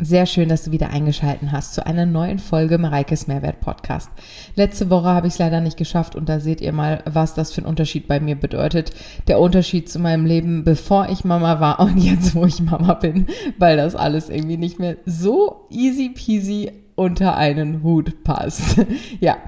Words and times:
Sehr 0.00 0.26
schön, 0.26 0.48
dass 0.48 0.64
du 0.64 0.72
wieder 0.72 0.90
eingeschalten 0.90 1.52
hast 1.52 1.74
zu 1.74 1.86
einer 1.86 2.06
neuen 2.06 2.38
Folge 2.38 2.78
Mareikes 2.78 3.26
Mehrwert 3.28 3.60
Podcast. 3.60 4.10
Letzte 4.56 4.90
Woche 4.90 5.08
habe 5.08 5.28
ich 5.28 5.34
es 5.34 5.38
leider 5.38 5.60
nicht 5.60 5.76
geschafft 5.76 6.16
und 6.16 6.28
da 6.28 6.40
seht 6.40 6.60
ihr 6.60 6.72
mal, 6.72 7.02
was 7.04 7.34
das 7.34 7.52
für 7.52 7.62
ein 7.62 7.66
Unterschied 7.66 8.08
bei 8.08 8.18
mir 8.18 8.34
bedeutet. 8.34 8.92
Der 9.28 9.38
Unterschied 9.38 9.88
zu 9.88 10.00
meinem 10.00 10.26
Leben, 10.26 10.64
bevor 10.64 11.08
ich 11.08 11.24
Mama 11.24 11.60
war 11.60 11.78
und 11.80 11.98
jetzt, 11.98 12.34
wo 12.34 12.44
ich 12.44 12.60
Mama 12.60 12.94
bin, 12.94 13.26
weil 13.58 13.76
das 13.76 13.94
alles 13.94 14.28
irgendwie 14.28 14.56
nicht 14.56 14.78
mehr 14.78 14.96
so 15.06 15.66
easy 15.70 16.08
peasy 16.08 16.81
unter 16.94 17.36
einen 17.36 17.82
Hut 17.82 18.22
passt. 18.24 18.84
ja, 19.20 19.38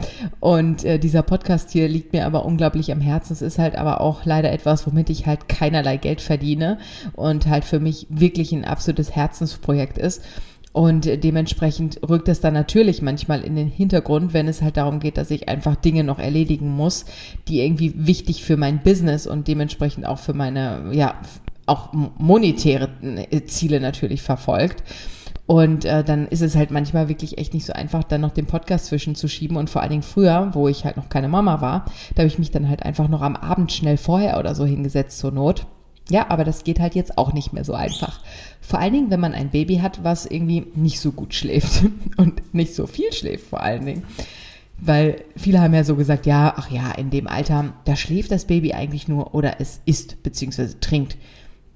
und 0.40 0.84
äh, 0.84 0.98
dieser 0.98 1.22
Podcast 1.22 1.70
hier 1.70 1.88
liegt 1.88 2.12
mir 2.12 2.26
aber 2.26 2.44
unglaublich 2.44 2.90
am 2.92 3.00
Herzen. 3.00 3.32
Es 3.34 3.42
ist 3.42 3.58
halt 3.58 3.76
aber 3.76 4.00
auch 4.00 4.24
leider 4.24 4.52
etwas, 4.52 4.86
womit 4.86 5.10
ich 5.10 5.26
halt 5.26 5.48
keinerlei 5.48 5.96
Geld 5.96 6.20
verdiene 6.20 6.78
und 7.14 7.46
halt 7.46 7.64
für 7.64 7.80
mich 7.80 8.06
wirklich 8.08 8.52
ein 8.52 8.64
absolutes 8.64 9.14
Herzensprojekt 9.14 9.98
ist. 9.98 10.22
Und 10.72 11.04
dementsprechend 11.04 12.00
rückt 12.08 12.28
es 12.28 12.40
dann 12.40 12.54
natürlich 12.54 13.00
manchmal 13.00 13.42
in 13.42 13.54
den 13.54 13.68
Hintergrund, 13.68 14.32
wenn 14.32 14.48
es 14.48 14.60
halt 14.60 14.76
darum 14.76 14.98
geht, 14.98 15.16
dass 15.18 15.30
ich 15.30 15.48
einfach 15.48 15.76
Dinge 15.76 16.02
noch 16.02 16.18
erledigen 16.18 16.68
muss, 16.68 17.04
die 17.46 17.60
irgendwie 17.60 17.92
wichtig 17.94 18.42
für 18.42 18.56
mein 18.56 18.82
Business 18.82 19.28
und 19.28 19.46
dementsprechend 19.46 20.04
auch 20.04 20.18
für 20.18 20.34
meine, 20.34 20.90
ja, 20.90 21.14
auch 21.66 21.92
monetäre 21.92 22.88
Ziele 23.46 23.78
natürlich 23.78 24.22
verfolgt. 24.22 24.82
Und 25.46 25.84
äh, 25.84 26.02
dann 26.02 26.26
ist 26.28 26.40
es 26.40 26.56
halt 26.56 26.70
manchmal 26.70 27.08
wirklich 27.08 27.36
echt 27.36 27.52
nicht 27.52 27.66
so 27.66 27.74
einfach, 27.74 28.02
dann 28.02 28.22
noch 28.22 28.32
den 28.32 28.46
Podcast 28.46 28.86
zwischenzuschieben. 28.86 29.56
Und 29.56 29.68
vor 29.68 29.82
allen 29.82 29.90
Dingen 29.90 30.02
früher, 30.02 30.50
wo 30.54 30.68
ich 30.68 30.84
halt 30.84 30.96
noch 30.96 31.10
keine 31.10 31.28
Mama 31.28 31.60
war, 31.60 31.84
da 32.14 32.20
habe 32.20 32.28
ich 32.28 32.38
mich 32.38 32.50
dann 32.50 32.68
halt 32.68 32.82
einfach 32.82 33.08
noch 33.08 33.20
am 33.20 33.36
Abend 33.36 33.70
schnell 33.70 33.98
vorher 33.98 34.38
oder 34.38 34.54
so 34.54 34.64
hingesetzt 34.64 35.18
zur 35.18 35.32
Not. 35.32 35.66
Ja, 36.10 36.30
aber 36.30 36.44
das 36.44 36.64
geht 36.64 36.80
halt 36.80 36.94
jetzt 36.94 37.16
auch 37.16 37.32
nicht 37.32 37.52
mehr 37.52 37.64
so 37.64 37.74
einfach. 37.74 38.20
Vor 38.60 38.78
allen 38.78 38.92
Dingen, 38.92 39.10
wenn 39.10 39.20
man 39.20 39.32
ein 39.32 39.50
Baby 39.50 39.76
hat, 39.76 40.04
was 40.04 40.26
irgendwie 40.26 40.66
nicht 40.74 41.00
so 41.00 41.12
gut 41.12 41.34
schläft 41.34 41.84
und 42.16 42.54
nicht 42.54 42.74
so 42.74 42.86
viel 42.86 43.12
schläft 43.12 43.46
vor 43.46 43.62
allen 43.62 43.86
Dingen. 43.86 44.02
Weil 44.78 45.24
viele 45.36 45.60
haben 45.60 45.72
ja 45.72 45.84
so 45.84 45.96
gesagt, 45.96 46.26
ja, 46.26 46.54
ach 46.56 46.70
ja, 46.70 46.90
in 46.92 47.10
dem 47.10 47.26
Alter, 47.26 47.72
da 47.84 47.96
schläft 47.96 48.30
das 48.30 48.46
Baby 48.46 48.72
eigentlich 48.72 49.08
nur 49.08 49.34
oder 49.34 49.60
es 49.60 49.80
isst 49.86 50.22
bzw. 50.22 50.74
trinkt. 50.80 51.16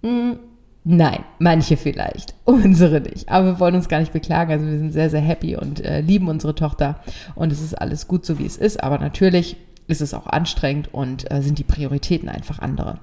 Hm, 0.02 0.38
Nein, 0.84 1.24
manche 1.38 1.76
vielleicht, 1.76 2.34
unsere 2.44 3.00
nicht. 3.00 3.28
Aber 3.28 3.46
wir 3.46 3.60
wollen 3.60 3.74
uns 3.74 3.88
gar 3.88 4.00
nicht 4.00 4.12
beklagen. 4.12 4.52
Also 4.52 4.66
wir 4.66 4.78
sind 4.78 4.92
sehr, 4.92 5.10
sehr 5.10 5.20
happy 5.20 5.56
und 5.56 5.84
äh, 5.84 6.00
lieben 6.00 6.28
unsere 6.28 6.54
Tochter 6.54 7.00
und 7.34 7.52
es 7.52 7.60
ist 7.60 7.74
alles 7.74 8.08
gut 8.08 8.24
so, 8.24 8.38
wie 8.38 8.46
es 8.46 8.56
ist. 8.56 8.82
Aber 8.82 8.98
natürlich 8.98 9.56
ist 9.86 10.00
es 10.00 10.14
auch 10.14 10.26
anstrengend 10.26 10.92
und 10.92 11.30
äh, 11.30 11.42
sind 11.42 11.58
die 11.58 11.64
Prioritäten 11.64 12.28
einfach 12.28 12.58
andere. 12.58 12.98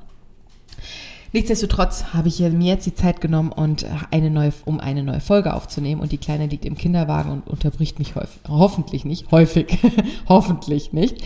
Nichtsdestotrotz 1.36 2.14
habe 2.14 2.30
ich 2.30 2.40
mir 2.40 2.74
jetzt 2.74 2.86
die 2.86 2.96
Zeit 2.96 3.20
genommen, 3.20 3.52
und 3.52 3.84
äh, 3.84 3.90
eine 4.12 4.30
neue, 4.30 4.54
um 4.64 4.80
eine 4.80 5.04
neue 5.04 5.20
Folge 5.20 5.54
aufzunehmen. 5.54 6.00
Und 6.00 6.14
die 6.14 6.18
Kleine 6.18 6.48
liegt 6.48 6.64
im 6.64 6.78
Kinderwagen 6.78 7.30
und 7.30 7.48
unterbricht 7.48 8.00
mich 8.00 8.16
häufig, 8.16 8.40
hoffentlich 8.48 9.04
nicht, 9.04 9.32
häufig, 9.32 9.78
hoffentlich 10.30 10.94
nicht, 10.94 11.22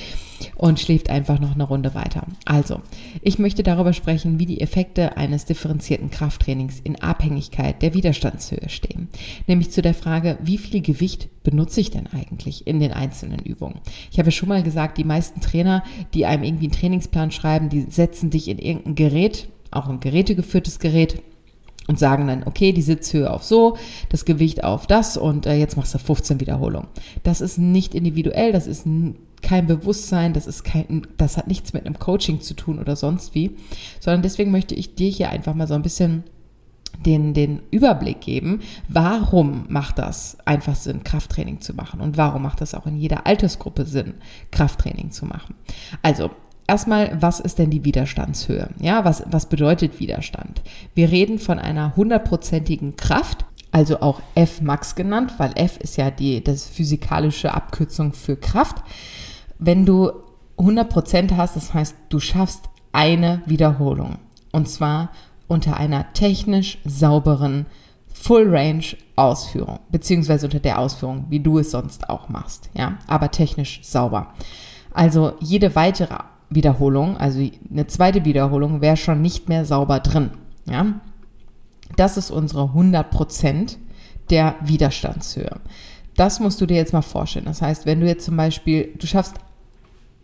und 0.59 0.77
schläft 0.77 1.09
einfach 1.09 1.39
noch 1.39 1.53
eine 1.53 1.63
Runde 1.63 1.95
weiter. 1.95 2.27
Also, 2.43 2.81
ich 3.21 3.39
möchte 3.39 3.63
darüber 3.63 3.93
sprechen, 3.93 4.39
wie 4.39 4.45
die 4.45 4.59
Effekte 4.59 5.15
eines 5.15 5.45
differenzierten 5.45 6.11
Krafttrainings 6.11 6.81
in 6.83 7.01
Abhängigkeit 7.01 7.81
der 7.81 7.93
Widerstandshöhe 7.93 8.67
stehen. 8.67 9.07
Nämlich 9.47 9.71
zu 9.71 9.81
der 9.81 9.93
Frage, 9.93 10.37
wie 10.43 10.57
viel 10.57 10.81
Gewicht 10.81 11.29
benutze 11.43 11.79
ich 11.79 11.91
denn 11.91 12.07
eigentlich 12.07 12.67
in 12.67 12.81
den 12.81 12.91
einzelnen 12.91 13.39
Übungen? 13.39 13.79
Ich 14.11 14.19
habe 14.19 14.31
schon 14.31 14.49
mal 14.49 14.61
gesagt, 14.61 14.97
die 14.97 15.05
meisten 15.05 15.39
Trainer, 15.39 15.81
die 16.13 16.25
einem 16.25 16.43
irgendwie 16.43 16.65
einen 16.65 16.73
Trainingsplan 16.73 17.31
schreiben, 17.31 17.69
die 17.69 17.85
setzen 17.89 18.29
dich 18.29 18.49
in 18.49 18.59
irgendein 18.59 18.95
Gerät, 18.95 19.47
auch 19.71 19.87
ein 19.87 20.01
gerätegeführtes 20.01 20.79
Gerät 20.79 21.23
und 21.87 21.97
sagen 21.97 22.27
dann, 22.27 22.43
okay, 22.43 22.73
die 22.73 22.81
Sitzhöhe 22.81 23.31
auf 23.31 23.45
so, 23.45 23.77
das 24.09 24.25
Gewicht 24.25 24.63
auf 24.65 24.87
das 24.87 25.15
und 25.15 25.45
äh, 25.45 25.55
jetzt 25.55 25.77
machst 25.77 25.93
du 25.93 25.99
15 25.99 26.41
Wiederholungen. 26.41 26.89
Das 27.23 27.39
ist 27.39 27.57
nicht 27.57 27.95
individuell, 27.95 28.51
das 28.51 28.67
ist 28.67 28.85
kein 29.41 29.67
Bewusstsein, 29.67 30.33
das 30.33 30.47
ist 30.47 30.63
kein, 30.63 31.07
das 31.17 31.37
hat 31.37 31.47
nichts 31.47 31.73
mit 31.73 31.85
einem 31.85 31.99
Coaching 31.99 32.41
zu 32.41 32.53
tun 32.53 32.79
oder 32.79 32.95
sonst 32.95 33.35
wie, 33.35 33.57
sondern 33.99 34.21
deswegen 34.21 34.51
möchte 34.51 34.75
ich 34.75 34.95
dir 34.95 35.09
hier 35.09 35.29
einfach 35.29 35.53
mal 35.53 35.67
so 35.67 35.73
ein 35.73 35.81
bisschen 35.81 36.23
den, 37.05 37.33
den 37.33 37.61
Überblick 37.71 38.21
geben, 38.21 38.61
warum 38.87 39.65
macht 39.69 39.99
das 39.99 40.37
einfach 40.45 40.75
Sinn, 40.75 41.03
Krafttraining 41.03 41.61
zu 41.61 41.73
machen 41.73 42.01
und 42.01 42.17
warum 42.17 42.41
macht 42.41 42.61
das 42.61 42.73
auch 42.73 42.87
in 42.87 42.97
jeder 42.97 43.25
Altersgruppe 43.25 43.85
Sinn, 43.85 44.15
Krafttraining 44.51 45.11
zu 45.11 45.25
machen. 45.25 45.55
Also 46.01 46.31
Erstmal, 46.67 47.19
was 47.19 47.39
ist 47.39 47.57
denn 47.57 47.71
die 47.71 47.83
Widerstandshöhe? 47.83 48.69
Ja, 48.79 49.03
was, 49.03 49.23
was 49.25 49.49
bedeutet 49.49 49.99
Widerstand? 49.99 50.61
Wir 50.93 51.09
reden 51.09 51.39
von 51.39 51.57
einer 51.57 51.95
hundertprozentigen 51.95 52.95
Kraft, 52.95 53.43
also 53.71 54.01
auch 54.01 54.21
F 54.35 54.61
Max 54.61 54.93
genannt, 54.93 55.33
weil 55.39 55.51
F 55.55 55.77
ist 55.77 55.97
ja 55.97 56.11
die 56.11 56.43
das 56.43 56.67
physikalische 56.67 57.55
Abkürzung 57.55 58.13
für 58.13 58.35
Kraft. 58.35 58.83
Wenn 59.59 59.85
du 59.85 60.11
100% 60.57 61.35
hast, 61.35 61.55
das 61.55 61.73
heißt, 61.73 61.95
du 62.09 62.19
schaffst 62.19 62.69
eine 62.91 63.41
Wiederholung 63.45 64.17
und 64.51 64.67
zwar 64.67 65.11
unter 65.47 65.77
einer 65.77 66.11
technisch 66.13 66.79
sauberen 66.85 67.65
Full 68.13 68.49
Range 68.49 68.83
Ausführung, 69.15 69.79
beziehungsweise 69.91 70.47
unter 70.47 70.59
der 70.59 70.79
Ausführung, 70.79 71.25
wie 71.29 71.39
du 71.39 71.59
es 71.59 71.71
sonst 71.71 72.09
auch 72.09 72.29
machst, 72.29 72.69
ja, 72.73 72.97
aber 73.07 73.31
technisch 73.31 73.81
sauber. 73.83 74.33
Also 74.91 75.33
jede 75.39 75.75
weitere 75.75 76.17
Wiederholung, 76.49 77.17
also 77.17 77.47
eine 77.69 77.87
zweite 77.87 78.25
Wiederholung, 78.25 78.81
wäre 78.81 78.97
schon 78.97 79.21
nicht 79.21 79.49
mehr 79.49 79.65
sauber 79.65 79.99
drin. 79.99 80.31
Ja? 80.65 80.99
Das 81.95 82.17
ist 82.17 82.31
unsere 82.31 82.63
100% 82.63 83.77
der 84.29 84.55
Widerstandshöhe. 84.61 85.59
Das 86.15 86.39
musst 86.39 86.59
du 86.59 86.65
dir 86.65 86.77
jetzt 86.77 86.93
mal 86.93 87.01
vorstellen. 87.01 87.45
Das 87.45 87.61
heißt, 87.61 87.85
wenn 87.85 87.99
du 87.99 88.07
jetzt 88.07 88.25
zum 88.25 88.35
Beispiel, 88.35 88.93
du 88.97 89.07
schaffst, 89.07 89.35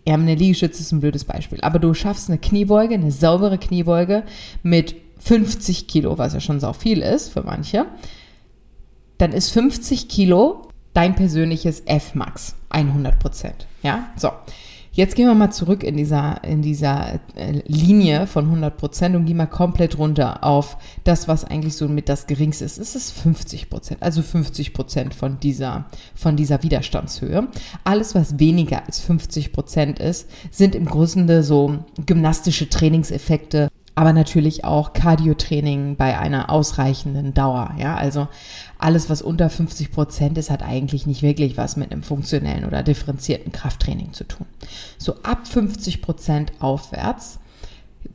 ja, 0.08 0.14
eine 0.14 0.36
Liegestütze 0.36 0.82
ist 0.82 0.92
ein 0.92 1.00
blödes 1.00 1.26
Beispiel, 1.26 1.60
aber 1.62 1.80
du 1.80 1.94
schaffst 1.94 2.30
eine 2.30 2.38
Kniebeuge, 2.38 2.94
eine 2.94 3.12
saubere 3.12 3.58
Kniebeuge 3.58 4.24
mit 4.62 4.96
50 5.20 5.88
Kilo, 5.88 6.18
was 6.18 6.34
ja 6.34 6.40
schon 6.40 6.60
sau 6.60 6.74
viel 6.74 7.02
ist 7.02 7.30
für 7.30 7.42
manche, 7.42 7.86
dann 9.18 9.32
ist 9.32 9.50
50 9.52 10.08
Kilo 10.08 10.70
dein 10.94 11.16
persönliches 11.16 11.82
F-Max, 11.86 12.56
100% 12.72 13.52
Ja, 13.82 14.10
so. 14.16 14.30
Jetzt 14.96 15.16
gehen 15.16 15.28
wir 15.28 15.36
mal 15.36 15.52
zurück 15.52 15.84
in 15.84 15.98
dieser, 15.98 16.42
in 16.46 16.62
dieser 16.62 17.20
äh, 17.36 17.62
Linie 17.68 18.28
von 18.28 18.46
100 18.46 18.78
Prozent 18.78 19.14
und 19.18 19.26
gehen 19.26 19.36
mal 19.36 19.46
komplett 19.46 19.98
runter 19.98 20.42
auf 20.42 20.78
das, 21.04 21.28
was 21.28 21.44
eigentlich 21.44 21.76
so 21.76 21.90
mit 21.90 22.08
das 22.08 22.28
geringste 22.28 22.64
ist. 22.64 22.78
Es 22.78 22.96
ist 22.96 23.12
50 23.12 23.70
Prozent, 23.70 24.02
also 24.02 24.22
50 24.22 24.74
Prozent 24.74 25.14
von 25.14 25.38
dieser, 25.42 25.84
von 26.16 26.38
dieser 26.38 26.64
Widerstandshöhe. 26.64 27.50
Alles, 27.84 28.16
was 28.16 28.40
weniger 28.40 28.86
als 28.86 29.02
50 29.02 29.52
Prozent 29.52 30.00
ist, 30.00 30.30
sind 30.50 30.76
im 30.76 30.86
Grunde 30.86 31.44
so 31.44 31.80
gymnastische 32.06 32.70
Trainingseffekte 32.70 33.70
aber 33.96 34.12
natürlich 34.12 34.66
auch 34.66 34.92
Cardio-Training 34.92 35.96
bei 35.96 36.20
einer 36.20 36.50
ausreichenden 36.50 37.34
Dauer. 37.34 37.74
Ja, 37.80 37.96
also 37.96 38.28
alles, 38.78 39.10
was 39.10 39.22
unter 39.22 39.50
50 39.50 39.92
Prozent 39.92 40.38
ist, 40.38 40.50
hat 40.50 40.62
eigentlich 40.62 41.08
nicht 41.08 41.22
wirklich 41.22 41.58
was 41.58 41.78
mit 41.78 41.92
einem 41.92 42.04
funktionellen 42.04 42.66
oder 42.66 42.84
differenzierten 42.84 43.54
Krafttraining 43.54 44.12
zu 44.12 44.26
tun. 44.26 44.46
So 44.98 45.16
ab 45.24 45.48
50 45.48 46.02
Prozent 46.02 46.52
aufwärts 46.60 47.40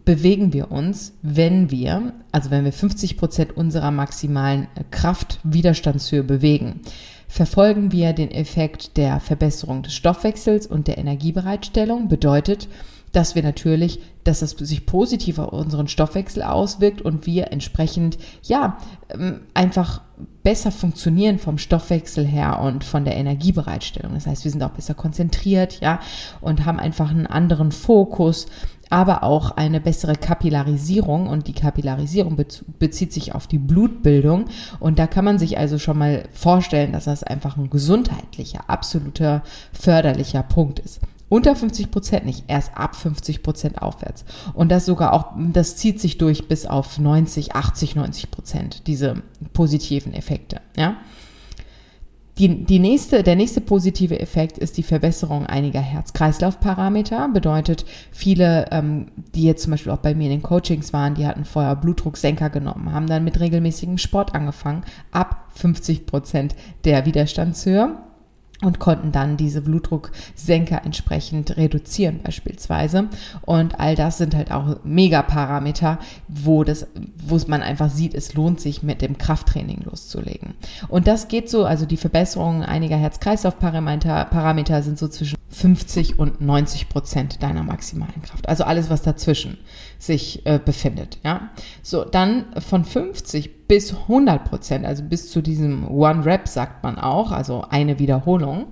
bewegen 0.05 0.53
wir 0.53 0.71
uns, 0.71 1.15
wenn 1.23 1.71
wir, 1.71 2.12
also 2.31 2.51
wenn 2.51 2.65
wir 2.65 2.73
50 2.73 3.17
Prozent 3.17 3.57
unserer 3.57 3.91
maximalen 3.91 4.69
Kraftwiderstandshöhe 4.91 6.23
bewegen, 6.23 6.81
verfolgen 7.27 7.91
wir 7.93 8.12
den 8.12 8.31
Effekt 8.31 8.97
der 8.97 9.21
Verbesserung 9.21 9.83
des 9.83 9.95
Stoffwechsels 9.95 10.67
und 10.67 10.89
der 10.89 10.99
Energiebereitstellung. 10.99 12.09
Bedeutet, 12.09 12.69
dass 13.12 13.34
wir 13.34 13.43
natürlich, 13.43 14.00
dass 14.25 14.43
es 14.43 14.50
sich 14.50 14.87
positiv 14.87 15.38
auf 15.38 15.53
unseren 15.53 15.88
Stoffwechsel 15.88 16.43
auswirkt 16.43 17.03
und 17.03 17.26
wir 17.26 17.53
entsprechend, 17.53 18.19
ja, 18.43 18.78
ähm, 19.09 19.41
einfach 19.54 20.03
besser 20.43 20.71
funktionieren 20.71 21.38
vom 21.38 21.58
Stoffwechsel 21.58 22.26
her 22.26 22.61
und 22.61 22.85
von 22.85 23.05
der 23.05 23.17
Energiebereitstellung. 23.17 24.14
Das 24.14 24.26
heißt, 24.26 24.44
wir 24.44 24.50
sind 24.50 24.62
auch 24.62 24.70
besser 24.70 24.94
konzentriert, 24.94 25.81
ja, 25.81 26.00
und 26.40 26.64
haben 26.64 26.79
einfach 26.79 27.11
einen 27.11 27.26
anderen 27.26 27.73
Fokus, 27.73 28.46
aber 28.90 29.23
auch 29.23 29.52
eine 29.52 29.81
bessere 29.81 30.17
Kapillarisierung 30.17 31.29
und 31.29 31.46
die 31.46 31.52
Kapillarisierung 31.52 32.37
bezieht 32.79 33.12
sich 33.12 33.35
auf 33.35 33.46
die 33.46 33.58
Blutbildung 33.58 34.46
und 34.81 34.99
da 34.99 35.06
kann 35.06 35.25
man 35.25 35.38
sich 35.38 35.58
also 35.58 35.79
schon 35.79 35.99
mal 35.99 36.25
vorstellen, 36.32 36.93
dass 36.93 37.05
das 37.05 37.23
einfach 37.23 37.56
ein 37.56 37.70
gesundheitlicher, 37.70 38.69
absoluter 38.69 39.43
förderlicher 39.73 40.43
Punkt 40.43 40.81
ist. 40.81 41.00
Unter 41.31 41.55
50 41.55 41.93
Prozent 41.93 42.27
nicht, 42.27 42.44
erst 42.49 42.77
ab 42.77 42.97
50 42.97 43.44
Prozent 43.44 43.81
aufwärts. 43.81 44.25
Und 44.53 44.71
das 44.71 44.85
sogar 44.85 45.12
auch, 45.12 45.32
das 45.53 45.77
zieht 45.77 46.00
sich 46.00 46.19
durch 46.19 46.49
bis 46.49 46.67
auf 46.67 46.99
90, 46.99 47.55
80, 47.55 47.94
90 47.94 48.31
Prozent, 48.32 48.87
diese 48.88 49.23
positiven 49.53 50.12
Effekte, 50.12 50.61
ja. 50.77 50.97
Die, 52.38 52.65
die 52.65 52.79
nächste, 52.79 53.23
der 53.23 53.37
nächste 53.37 53.61
positive 53.61 54.19
Effekt 54.19 54.56
ist 54.56 54.79
die 54.79 54.82
Verbesserung 54.82 55.44
einiger 55.44 55.81
Herz-Kreislauf-Parameter. 55.81 57.29
Bedeutet, 57.29 57.85
viele, 58.12 58.65
ähm, 58.71 59.09
die 59.35 59.44
jetzt 59.44 59.65
zum 59.65 59.73
Beispiel 59.73 59.93
auch 59.93 59.99
bei 59.99 60.15
mir 60.15 60.25
in 60.25 60.38
den 60.38 60.43
Coachings 60.43 60.94
waren, 60.94 61.15
die 61.15 61.26
hatten 61.26 61.44
vorher 61.44 61.76
Blutdrucksenker 61.76 62.49
genommen, 62.49 62.93
haben 62.93 63.09
dann 63.09 63.25
mit 63.25 63.38
regelmäßigem 63.38 63.99
Sport 63.99 64.35
angefangen, 64.35 64.85
ab 65.11 65.49
50 65.55 66.06
Prozent 66.06 66.55
der 66.85 67.05
Widerstandshöhe 67.05 67.99
und 68.62 68.79
konnten 68.79 69.12
dann 69.12 69.37
diese 69.37 69.62
Blutdrucksenker 69.62 70.85
entsprechend 70.85 71.57
reduzieren 71.57 72.21
beispielsweise. 72.23 73.09
Und 73.43 73.81
all 73.81 73.95
das 73.95 74.19
sind 74.19 74.35
halt 74.35 74.53
auch 74.53 74.77
Megaparameter, 74.85 75.99
wo 76.29 76.65
das, 76.65 76.87
wo 77.27 77.39
man 77.47 77.62
einfach 77.62 77.91
sieht, 77.91 78.15
es 78.15 78.35
lohnt 78.35 78.61
sich 78.61 78.83
mit 78.83 79.01
dem 79.03 79.17
Krafttraining 79.19 79.83
loszulegen. 79.85 80.55
Und 80.89 81.07
das 81.07 81.29
geht 81.29 81.49
so, 81.49 81.65
also 81.65 81.87
die 81.87 81.97
Verbesserungen 81.97 82.62
einiger 82.62 82.97
Herz-Kreislauf-Parameter 82.97 84.27
Parameter 84.27 84.83
sind 84.83 84.99
so 84.99 85.09
zwischen 85.09 85.39
50 85.49 86.19
und 86.19 86.41
90 86.41 86.89
Prozent 86.89 87.43
deiner 87.43 87.62
maximalen 87.62 88.23
Kraft. 88.23 88.49
Also 88.49 88.65
alles, 88.65 88.91
was 88.91 89.03
dazwischen 89.03 89.59
sich 89.99 90.45
äh, 90.47 90.61
befindet. 90.62 91.19
Ja, 91.25 91.51
so 91.83 92.05
dann 92.05 92.45
von 92.61 92.85
50 92.85 93.60
bis 93.70 93.93
100 93.93 94.50
Prozent, 94.50 94.84
also 94.84 95.05
bis 95.05 95.31
zu 95.31 95.40
diesem 95.40 95.88
One 95.88 96.25
Rep 96.25 96.49
sagt 96.49 96.82
man 96.82 96.99
auch, 96.99 97.31
also 97.31 97.62
eine 97.70 98.00
Wiederholung, 98.00 98.67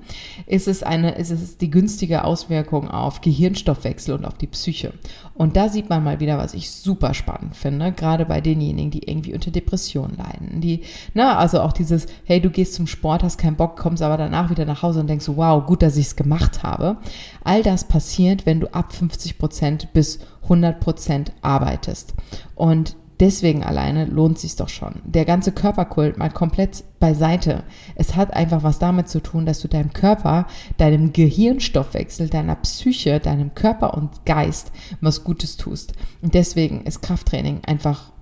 ist 0.45 0.67
es 0.67 0.83
eine, 0.83 1.13
ist 1.13 1.31
es 1.31 1.57
die 1.57 1.71
günstige 1.71 2.25
Auswirkung 2.25 2.91
auf 2.91 3.21
Gehirnstoffwechsel 3.21 4.13
und 4.17 4.25
auf 4.25 4.39
die 4.39 4.49
Psyche. 4.49 4.93
Und 5.35 5.57
da 5.57 5.69
sieht 5.69 5.89
man 5.89 6.03
mal 6.03 6.19
wieder, 6.19 6.37
was 6.37 6.53
ich 6.53 6.73
super 6.73 7.15
spannend 7.15 7.55
finde, 7.57 7.93
gerade 7.93 8.25
bei 8.25 8.41
denjenigen, 8.41 8.91
die 8.91 9.09
irgendwie 9.09 9.35
unter 9.35 9.53
Depressionen 9.53 10.17
leiden, 10.17 10.61
die, 10.61 10.81
na, 11.15 11.39
also 11.39 11.61
auch 11.61 11.73
dieses, 11.73 12.07
hey, 12.25 12.41
du 12.41 12.51
gehst 12.51 12.75
zum 12.75 12.89
Sport, 12.89 13.23
hast 13.23 13.39
keinen 13.39 13.55
Bock, 13.55 13.77
kommst 13.77 14.03
aber 14.03 14.17
danach 14.17 14.51
wieder 14.51 14.65
nach 14.65 14.83
Hause 14.83 14.99
und 14.99 15.07
denkst, 15.07 15.29
wow, 15.29 15.65
gut, 15.65 15.83
dass 15.83 15.97
ich 15.97 16.07
es 16.07 16.17
gemacht 16.17 16.65
habe. 16.65 16.97
All 17.45 17.63
das 17.63 17.87
passiert, 17.87 18.47
wenn 18.47 18.59
du 18.59 18.75
ab 18.75 18.93
50 18.93 19.39
Prozent 19.39 19.93
bis 19.93 20.19
100 20.43 20.81
Prozent 20.81 21.31
arbeitest. 21.41 22.15
Und 22.57 22.97
deswegen 23.21 23.65
alleine 23.65 24.05
lohnt 24.05 24.39
sich 24.39 24.57
doch 24.57 24.69
schon. 24.69 24.97
Der 25.05 25.25
ganze 25.25 25.53
Körperkult 25.53 26.19
mal 26.19 26.31
komplett 26.31 26.85
beiseite. 27.01 27.65
Es 27.95 28.17
hat 28.17 28.33
einfach 28.35 28.63
was 28.63 28.79
damit 28.79 29.09
zu 29.09 29.21
tun, 29.21 29.47
dass 29.47 29.61
du 29.61 29.69
deinem 29.69 29.93
Körper, 29.93 30.47
deinem 30.77 31.13
Gehirnstoffwechsel, 31.13 32.29
deiner 32.29 32.57
Psyche, 32.57 33.21
deinem 33.21 33.55
Körper 33.55 33.95
und 33.95 34.25
Geist 34.25 34.73
was 35.01 35.25
Gutes 35.25 35.57
tust. 35.57 35.93
Und 36.23 36.35
deswegen 36.35 36.83
ist 36.83 37.03
Krafttraining 37.03 37.61
einfach 37.67 38.13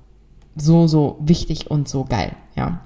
so, 0.57 0.87
so 0.87 1.19
wichtig 1.21 1.71
und 1.71 1.89
so 1.89 2.05
geil, 2.05 2.33
ja. 2.57 2.81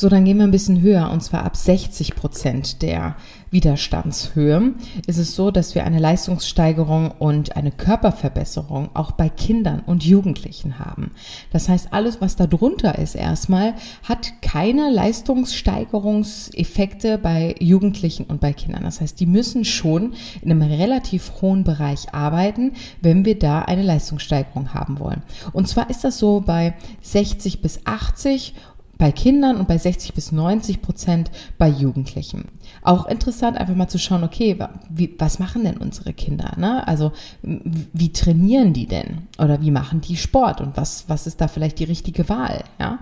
So, 0.00 0.08
dann 0.08 0.24
gehen 0.24 0.38
wir 0.38 0.44
ein 0.44 0.50
bisschen 0.50 0.80
höher 0.80 1.10
und 1.10 1.22
zwar 1.22 1.44
ab 1.44 1.54
60 1.54 2.14
Prozent 2.14 2.80
der 2.80 3.16
Widerstandshöhe 3.50 4.74
ist 5.06 5.18
es 5.18 5.34
so, 5.34 5.50
dass 5.50 5.74
wir 5.74 5.84
eine 5.84 5.98
Leistungssteigerung 5.98 7.10
und 7.18 7.56
eine 7.56 7.72
Körperverbesserung 7.72 8.88
auch 8.94 9.10
bei 9.12 9.28
Kindern 9.28 9.82
und 9.84 10.02
Jugendlichen 10.04 10.78
haben. 10.78 11.10
Das 11.52 11.68
heißt, 11.68 11.92
alles, 11.92 12.22
was 12.22 12.36
da 12.36 12.46
drunter 12.46 12.96
ist 12.98 13.16
erstmal, 13.16 13.74
hat 14.04 14.40
keine 14.40 14.88
Leistungssteigerungseffekte 14.90 17.18
bei 17.18 17.56
Jugendlichen 17.58 18.22
und 18.24 18.40
bei 18.40 18.52
Kindern. 18.52 18.84
Das 18.84 19.00
heißt, 19.00 19.18
die 19.18 19.26
müssen 19.26 19.64
schon 19.64 20.12
in 20.42 20.50
einem 20.50 20.62
relativ 20.62 21.32
hohen 21.42 21.64
Bereich 21.64 22.14
arbeiten, 22.14 22.74
wenn 23.02 23.24
wir 23.24 23.36
da 23.38 23.62
eine 23.62 23.82
Leistungssteigerung 23.82 24.74
haben 24.74 25.00
wollen. 25.00 25.22
Und 25.52 25.66
zwar 25.68 25.90
ist 25.90 26.04
das 26.04 26.18
so 26.18 26.40
bei 26.40 26.74
60 27.02 27.62
bis 27.62 27.80
80 27.84 28.54
bei 29.00 29.10
Kindern 29.10 29.56
und 29.56 29.66
bei 29.66 29.78
60 29.78 30.12
bis 30.12 30.30
90 30.30 30.82
Prozent 30.82 31.30
bei 31.58 31.68
Jugendlichen. 31.68 32.44
Auch 32.82 33.06
interessant, 33.06 33.56
einfach 33.56 33.74
mal 33.74 33.88
zu 33.88 33.98
schauen, 33.98 34.22
okay, 34.22 34.56
wie, 34.90 35.16
was 35.18 35.38
machen 35.38 35.64
denn 35.64 35.78
unsere 35.78 36.12
Kinder? 36.12 36.52
Ne? 36.58 36.86
Also 36.86 37.10
wie 37.42 38.12
trainieren 38.12 38.74
die 38.74 38.86
denn? 38.86 39.22
Oder 39.38 39.60
wie 39.62 39.70
machen 39.70 40.02
die 40.02 40.16
Sport? 40.16 40.60
Und 40.60 40.76
was, 40.76 41.08
was 41.08 41.26
ist 41.26 41.40
da 41.40 41.48
vielleicht 41.48 41.78
die 41.78 41.84
richtige 41.84 42.28
Wahl? 42.28 42.62
Ja? 42.78 43.00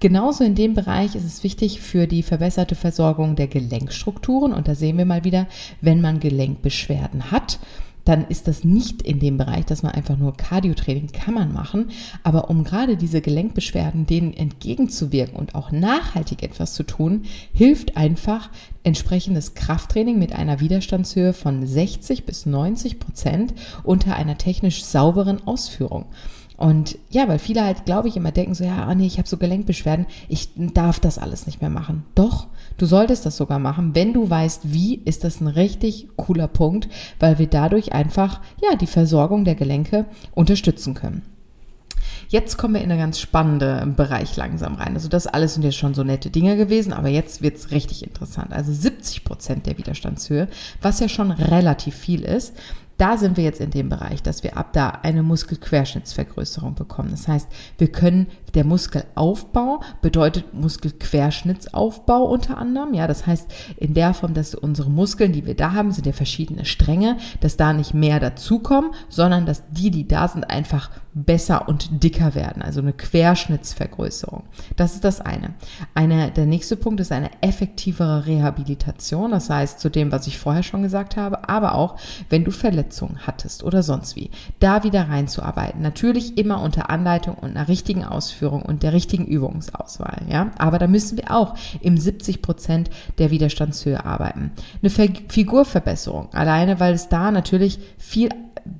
Genauso 0.00 0.44
in 0.44 0.54
dem 0.54 0.74
Bereich 0.74 1.14
ist 1.14 1.24
es 1.24 1.42
wichtig 1.42 1.80
für 1.80 2.06
die 2.06 2.22
verbesserte 2.22 2.74
Versorgung 2.74 3.34
der 3.34 3.46
Gelenkstrukturen. 3.46 4.52
Und 4.52 4.68
da 4.68 4.74
sehen 4.74 4.98
wir 4.98 5.06
mal 5.06 5.24
wieder, 5.24 5.46
wenn 5.80 6.02
man 6.02 6.20
Gelenkbeschwerden 6.20 7.30
hat, 7.30 7.58
dann 8.04 8.26
ist 8.26 8.48
das 8.48 8.64
nicht 8.64 9.02
in 9.02 9.20
dem 9.20 9.38
Bereich, 9.38 9.64
dass 9.64 9.82
man 9.82 9.92
einfach 9.92 10.16
nur 10.16 10.36
Cardiotraining 10.36 11.12
kann 11.12 11.34
man 11.34 11.52
machen. 11.52 11.90
Aber 12.22 12.50
um 12.50 12.64
gerade 12.64 12.96
diese 12.96 13.20
Gelenkbeschwerden 13.20 14.06
denen 14.06 14.34
entgegenzuwirken 14.34 15.36
und 15.36 15.54
auch 15.54 15.70
nachhaltig 15.70 16.42
etwas 16.42 16.74
zu 16.74 16.82
tun, 16.82 17.22
hilft 17.52 17.96
einfach 17.96 18.50
entsprechendes 18.82 19.54
Krafttraining 19.54 20.18
mit 20.18 20.32
einer 20.32 20.60
Widerstandshöhe 20.60 21.32
von 21.32 21.66
60 21.66 22.24
bis 22.24 22.46
90 22.46 22.98
Prozent 22.98 23.54
unter 23.84 24.16
einer 24.16 24.38
technisch 24.38 24.84
sauberen 24.84 25.46
Ausführung. 25.46 26.06
Und 26.62 26.96
ja, 27.10 27.26
weil 27.26 27.40
viele 27.40 27.64
halt, 27.64 27.86
glaube 27.86 28.06
ich, 28.06 28.16
immer 28.16 28.30
denken 28.30 28.54
so, 28.54 28.62
ja, 28.62 28.88
oh 28.88 28.94
nee, 28.94 29.04
ich 29.04 29.18
habe 29.18 29.26
so 29.26 29.36
Gelenkbeschwerden, 29.36 30.06
ich 30.28 30.50
darf 30.54 31.00
das 31.00 31.18
alles 31.18 31.46
nicht 31.46 31.60
mehr 31.60 31.70
machen. 31.70 32.04
Doch, 32.14 32.46
du 32.78 32.86
solltest 32.86 33.26
das 33.26 33.36
sogar 33.36 33.58
machen. 33.58 33.96
Wenn 33.96 34.12
du 34.12 34.30
weißt, 34.30 34.72
wie, 34.72 34.94
ist 35.04 35.24
das 35.24 35.40
ein 35.40 35.48
richtig 35.48 36.06
cooler 36.14 36.46
Punkt, 36.46 36.88
weil 37.18 37.40
wir 37.40 37.48
dadurch 37.48 37.92
einfach, 37.92 38.40
ja, 38.62 38.76
die 38.76 38.86
Versorgung 38.86 39.44
der 39.44 39.56
Gelenke 39.56 40.04
unterstützen 40.36 40.94
können. 40.94 41.22
Jetzt 42.28 42.58
kommen 42.58 42.74
wir 42.74 42.80
in 42.82 42.92
einen 42.92 43.00
ganz 43.00 43.18
spannenden 43.18 43.96
Bereich 43.96 44.36
langsam 44.36 44.76
rein. 44.76 44.94
Also 44.94 45.08
das 45.08 45.26
alles 45.26 45.54
sind 45.54 45.64
jetzt 45.64 45.78
schon 45.78 45.94
so 45.94 46.04
nette 46.04 46.30
Dinge 46.30 46.56
gewesen, 46.56 46.92
aber 46.92 47.08
jetzt 47.08 47.42
wird 47.42 47.56
es 47.56 47.72
richtig 47.72 48.04
interessant. 48.04 48.52
Also 48.52 48.72
70 48.72 49.24
Prozent 49.24 49.66
der 49.66 49.78
Widerstandshöhe, 49.78 50.46
was 50.80 51.00
ja 51.00 51.08
schon 51.08 51.32
relativ 51.32 51.96
viel 51.96 52.22
ist 52.22 52.54
da 53.02 53.16
sind 53.16 53.36
wir 53.36 53.42
jetzt 53.42 53.60
in 53.60 53.72
dem 53.72 53.88
Bereich, 53.88 54.22
dass 54.22 54.44
wir 54.44 54.56
ab 54.56 54.72
da 54.74 54.90
eine 55.02 55.24
Muskelquerschnittsvergrößerung 55.24 56.76
bekommen. 56.76 57.10
Das 57.10 57.26
heißt, 57.26 57.48
wir 57.76 57.90
können, 57.90 58.28
der 58.54 58.62
Muskelaufbau 58.62 59.80
bedeutet 60.02 60.54
Muskelquerschnittsaufbau 60.54 62.22
unter 62.22 62.58
anderem. 62.58 62.94
Ja, 62.94 63.08
das 63.08 63.26
heißt, 63.26 63.52
in 63.76 63.94
der 63.94 64.14
Form, 64.14 64.34
dass 64.34 64.54
unsere 64.54 64.88
Muskeln, 64.88 65.32
die 65.32 65.46
wir 65.46 65.56
da 65.56 65.72
haben, 65.72 65.90
sind 65.90 66.06
ja 66.06 66.12
verschiedene 66.12 66.64
Stränge, 66.64 67.16
dass 67.40 67.56
da 67.56 67.72
nicht 67.72 67.92
mehr 67.92 68.20
dazukommen, 68.20 68.92
sondern 69.08 69.46
dass 69.46 69.64
die, 69.72 69.90
die 69.90 70.06
da 70.06 70.28
sind, 70.28 70.48
einfach 70.48 70.88
besser 71.14 71.68
und 71.68 72.04
dicker 72.04 72.34
werden. 72.34 72.62
Also 72.62 72.80
eine 72.80 72.92
Querschnittsvergrößerung. 72.92 74.44
Das 74.76 74.94
ist 74.94 75.04
das 75.04 75.20
eine. 75.20 75.54
eine. 75.94 76.30
Der 76.30 76.46
nächste 76.46 76.76
Punkt 76.76 77.00
ist 77.00 77.12
eine 77.12 77.30
effektivere 77.42 78.26
Rehabilitation. 78.26 79.32
Das 79.32 79.50
heißt, 79.50 79.80
zu 79.80 79.90
dem, 79.90 80.12
was 80.12 80.26
ich 80.26 80.38
vorher 80.38 80.62
schon 80.62 80.82
gesagt 80.82 81.16
habe, 81.16 81.48
aber 81.48 81.74
auch, 81.74 81.96
wenn 82.30 82.44
du 82.44 82.50
Verletzungen 82.92 83.26
hattest 83.26 83.64
oder 83.64 83.82
sonst 83.82 84.16
wie, 84.16 84.30
da 84.60 84.84
wieder 84.84 85.08
reinzuarbeiten. 85.08 85.80
Natürlich 85.80 86.36
immer 86.36 86.60
unter 86.62 86.90
Anleitung 86.90 87.34
und 87.34 87.56
einer 87.56 87.68
richtigen 87.68 88.04
Ausführung 88.04 88.62
und 88.62 88.82
der 88.82 88.92
richtigen 88.92 89.26
Übungsauswahl. 89.26 90.22
Ja, 90.28 90.50
aber 90.58 90.78
da 90.78 90.86
müssen 90.86 91.16
wir 91.16 91.30
auch 91.30 91.54
im 91.80 91.96
70 91.96 92.42
Prozent 92.42 92.90
der 93.18 93.30
Widerstandshöhe 93.30 94.04
arbeiten. 94.04 94.52
Eine 94.82 94.90
Figurverbesserung. 94.90 96.32
Alleine, 96.34 96.80
weil 96.80 96.94
es 96.94 97.08
da 97.08 97.30
natürlich 97.30 97.78
viel 97.98 98.28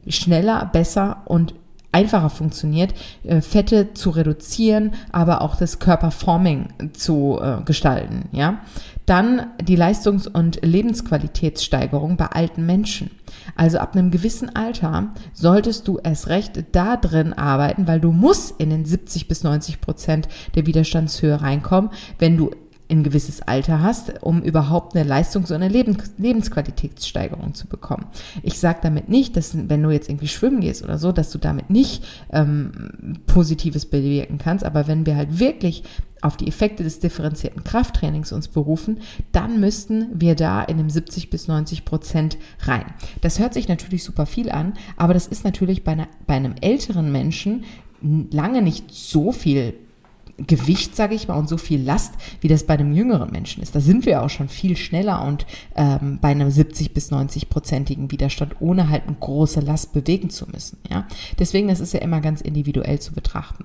schneller, 0.06 0.68
besser 0.72 1.22
und 1.24 1.54
einfacher 1.92 2.30
funktioniert, 2.30 2.94
äh, 3.22 3.40
Fette 3.40 3.94
zu 3.94 4.10
reduzieren, 4.10 4.92
aber 5.12 5.42
auch 5.42 5.56
das 5.56 5.78
Körperforming 5.78 6.68
zu 6.94 7.38
äh, 7.40 7.62
gestalten, 7.64 8.28
ja. 8.32 8.60
Dann 9.04 9.48
die 9.60 9.76
Leistungs- 9.76 10.28
und 10.28 10.64
Lebensqualitätssteigerung 10.64 12.16
bei 12.16 12.26
alten 12.26 12.64
Menschen. 12.64 13.10
Also 13.56 13.78
ab 13.78 13.94
einem 13.94 14.12
gewissen 14.12 14.54
Alter 14.54 15.12
solltest 15.32 15.88
du 15.88 15.98
erst 15.98 16.28
recht 16.28 16.64
da 16.72 16.96
drin 16.96 17.32
arbeiten, 17.32 17.88
weil 17.88 18.00
du 18.00 18.12
musst 18.12 18.60
in 18.60 18.70
den 18.70 18.84
70 18.84 19.26
bis 19.26 19.42
90 19.42 19.80
Prozent 19.80 20.28
der 20.54 20.66
Widerstandshöhe 20.66 21.42
reinkommen, 21.42 21.90
wenn 22.20 22.36
du 22.36 22.52
ein 22.92 23.02
gewisses 23.02 23.42
Alter 23.42 23.82
hast, 23.82 24.22
um 24.22 24.42
überhaupt 24.42 24.94
eine 24.94 25.08
Leistungs- 25.08 25.50
und 25.50 25.56
eine 25.56 25.68
Lebens 25.68 26.12
Lebensqualitätssteigerung 26.18 27.54
zu 27.54 27.66
bekommen. 27.66 28.06
Ich 28.42 28.58
sage 28.58 28.80
damit 28.82 29.08
nicht, 29.08 29.36
dass 29.36 29.56
wenn 29.68 29.82
du 29.82 29.90
jetzt 29.90 30.08
irgendwie 30.08 30.28
schwimmen 30.28 30.60
gehst 30.60 30.82
oder 30.82 30.98
so, 30.98 31.12
dass 31.12 31.30
du 31.30 31.38
damit 31.38 31.70
nicht 31.70 32.04
ähm, 32.32 33.18
Positives 33.26 33.86
bewirken 33.86 34.38
kannst, 34.38 34.64
aber 34.64 34.86
wenn 34.86 35.06
wir 35.06 35.16
halt 35.16 35.38
wirklich 35.38 35.84
auf 36.20 36.36
die 36.36 36.46
Effekte 36.46 36.84
des 36.84 37.00
differenzierten 37.00 37.64
Krafttrainings 37.64 38.32
uns 38.32 38.48
berufen, 38.48 38.98
dann 39.32 39.58
müssten 39.58 40.06
wir 40.14 40.36
da 40.36 40.62
in 40.62 40.78
dem 40.78 40.88
70 40.88 41.30
bis 41.30 41.48
90 41.48 41.84
Prozent 41.84 42.38
rein. 42.60 42.84
Das 43.20 43.40
hört 43.40 43.54
sich 43.54 43.68
natürlich 43.68 44.04
super 44.04 44.26
viel 44.26 44.50
an, 44.50 44.74
aber 44.96 45.14
das 45.14 45.26
ist 45.26 45.44
natürlich 45.44 45.82
bei, 45.82 45.92
einer, 45.92 46.06
bei 46.26 46.34
einem 46.34 46.54
älteren 46.60 47.10
Menschen 47.10 47.64
lange 48.30 48.62
nicht 48.62 48.92
so 48.92 49.32
viel 49.32 49.74
Gewicht, 50.38 50.96
sage 50.96 51.14
ich 51.14 51.28
mal, 51.28 51.38
und 51.38 51.48
so 51.48 51.56
viel 51.56 51.82
Last, 51.82 52.14
wie 52.40 52.48
das 52.48 52.64
bei 52.64 52.74
einem 52.74 52.92
jüngeren 52.92 53.30
Menschen 53.30 53.62
ist. 53.62 53.74
Da 53.74 53.80
sind 53.80 54.06
wir 54.06 54.22
auch 54.22 54.30
schon 54.30 54.48
viel 54.48 54.76
schneller 54.76 55.24
und 55.24 55.46
ähm, 55.76 56.18
bei 56.20 56.28
einem 56.28 56.50
70 56.50 56.94
bis 56.94 57.10
90 57.10 57.48
prozentigen 57.48 58.10
Widerstand, 58.10 58.56
ohne 58.60 58.88
halt 58.88 59.04
eine 59.06 59.16
große 59.18 59.60
Last 59.60 59.92
bewegen 59.92 60.30
zu 60.30 60.48
müssen. 60.50 60.78
Ja, 60.90 61.06
deswegen 61.38 61.68
das 61.68 61.80
ist 61.80 61.92
ja 61.92 62.00
immer 62.00 62.20
ganz 62.20 62.40
individuell 62.40 62.98
zu 62.98 63.12
betrachten. 63.12 63.64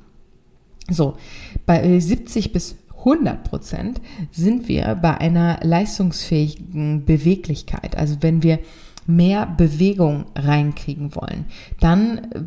So, 0.90 1.18
bei 1.66 2.00
70 2.00 2.54
bis 2.54 2.76
100 3.00 3.44
Prozent 3.44 4.02
sind 4.32 4.68
wir 4.68 4.96
bei 4.96 5.18
einer 5.18 5.60
leistungsfähigen 5.64 7.06
Beweglichkeit. 7.06 7.98
Also 7.98 8.18
wenn 8.22 8.44
wir 8.44 8.60
mehr 9.06 9.46
Bewegung 9.46 10.26
reinkriegen 10.36 11.16
wollen, 11.16 11.46
dann 11.80 12.18
äh, 12.18 12.44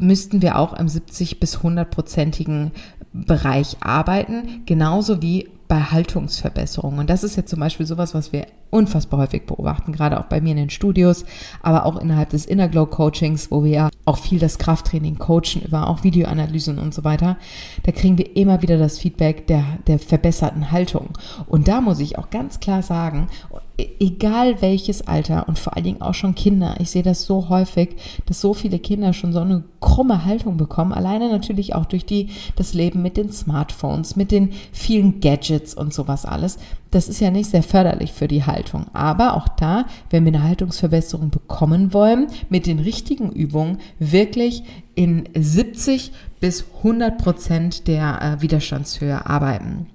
müssten 0.00 0.42
wir 0.42 0.58
auch 0.58 0.72
im 0.74 0.88
70 0.88 1.40
bis 1.40 1.58
100-prozentigen 1.58 2.70
Bereich 3.12 3.76
arbeiten, 3.80 4.62
genauso 4.66 5.22
wie 5.22 5.48
bei 5.68 5.80
Haltungsverbesserungen. 5.80 7.00
Und 7.00 7.10
das 7.10 7.24
ist 7.24 7.36
jetzt 7.36 7.50
zum 7.50 7.60
Beispiel 7.60 7.86
sowas, 7.86 8.14
was 8.14 8.32
wir 8.32 8.46
unfassbar 8.70 9.20
häufig 9.20 9.46
beobachten, 9.46 9.92
gerade 9.92 10.18
auch 10.18 10.24
bei 10.24 10.40
mir 10.40 10.50
in 10.50 10.56
den 10.56 10.70
Studios, 10.70 11.24
aber 11.62 11.86
auch 11.86 11.96
innerhalb 11.96 12.30
des 12.30 12.44
Inner 12.44 12.68
Glow 12.68 12.86
Coachings, 12.86 13.50
wo 13.50 13.62
wir 13.62 13.70
ja 13.70 13.90
auch 14.04 14.18
viel 14.18 14.38
das 14.38 14.58
Krafttraining 14.58 15.18
coachen 15.18 15.62
über 15.64 15.88
auch 15.88 16.02
Videoanalysen 16.02 16.78
und 16.78 16.92
so 16.92 17.04
weiter. 17.04 17.38
Da 17.84 17.92
kriegen 17.92 18.18
wir 18.18 18.36
immer 18.36 18.62
wieder 18.62 18.78
das 18.78 18.98
Feedback 18.98 19.46
der, 19.46 19.64
der 19.86 19.98
verbesserten 19.98 20.72
Haltung. 20.72 21.10
Und 21.46 21.68
da 21.68 21.80
muss 21.80 22.00
ich 22.00 22.18
auch 22.18 22.30
ganz 22.30 22.60
klar 22.60 22.82
sagen, 22.82 23.28
egal 23.76 24.62
welches 24.62 25.06
Alter 25.06 25.48
und 25.48 25.58
vor 25.58 25.74
allen 25.74 25.84
Dingen 25.84 26.02
auch 26.02 26.14
schon 26.14 26.36
Kinder, 26.36 26.76
ich 26.78 26.90
sehe 26.90 27.02
das 27.02 27.24
so 27.24 27.48
häufig, 27.48 27.96
dass 28.26 28.40
so 28.40 28.54
viele 28.54 28.78
Kinder 28.78 29.12
schon 29.12 29.32
so 29.32 29.40
eine 29.40 29.64
krumme 29.80 30.24
Haltung 30.24 30.56
bekommen, 30.56 30.92
alleine 30.92 31.30
natürlich 31.30 31.74
auch 31.74 31.84
durch 31.84 32.06
die, 32.06 32.30
das 32.54 32.72
Leben 32.72 33.02
mit 33.02 33.16
den 33.16 33.32
Smartphones, 33.32 34.14
mit 34.14 34.30
den 34.30 34.52
vielen 34.72 35.20
Gadgets 35.20 35.74
und 35.74 35.92
sowas 35.92 36.24
alles. 36.24 36.58
Das 36.92 37.08
ist 37.08 37.20
ja 37.20 37.32
nicht 37.32 37.50
sehr 37.50 37.64
förderlich 37.64 38.12
für 38.12 38.28
die 38.28 38.44
Haltung. 38.44 38.86
Aber 38.92 39.34
auch 39.34 39.48
da, 39.48 39.86
wenn 40.10 40.24
wir 40.24 40.32
eine 40.32 40.44
Haltungsverbesserung 40.44 41.30
bekommen 41.30 41.92
wollen, 41.92 42.28
mit 42.48 42.66
den 42.66 42.78
richtigen 42.78 43.32
Übungen 43.32 43.78
wirklich 43.98 44.62
in 44.94 45.28
70 45.34 46.12
bis 46.38 46.64
100 46.78 47.18
Prozent 47.18 47.88
der 47.88 48.20
äh, 48.22 48.42
Widerstandshöhe 48.42 49.26
arbeiten. 49.26 49.88